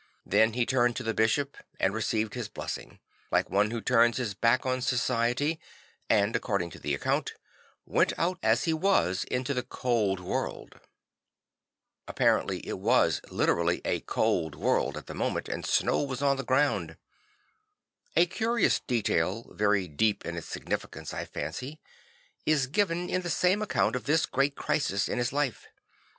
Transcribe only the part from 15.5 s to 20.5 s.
snow was on the ground. A curious detail, very deep in its